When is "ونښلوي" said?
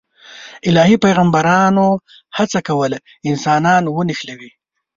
3.95-4.51